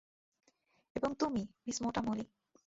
[0.95, 2.25] এবং তুমি, মিস মোটা মলি।